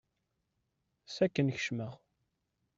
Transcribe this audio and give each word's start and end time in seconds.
S 1.09 1.15
akken 1.25 1.47
kecmeɣ. 1.55 1.93